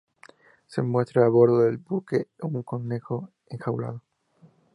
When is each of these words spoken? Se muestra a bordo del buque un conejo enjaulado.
Se 0.65 0.81
muestra 0.81 1.23
a 1.23 1.29
bordo 1.29 1.59
del 1.59 1.77
buque 1.77 2.29
un 2.39 2.63
conejo 2.63 3.29
enjaulado. 3.45 4.01